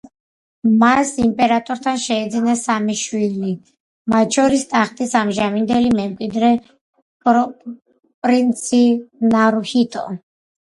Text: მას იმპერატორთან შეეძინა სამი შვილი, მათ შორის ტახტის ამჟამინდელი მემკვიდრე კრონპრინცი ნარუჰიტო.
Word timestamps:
მას 0.83 1.09
იმპერატორთან 1.25 1.99
შეეძინა 2.03 2.55
სამი 2.61 2.95
შვილი, 3.01 3.53
მათ 4.15 4.39
შორის 4.39 4.65
ტახტის 4.73 5.15
ამჟამინდელი 5.23 5.93
მემკვიდრე 6.01 6.51
კრონპრინცი 6.65 8.83
ნარუჰიტო. 9.31 10.07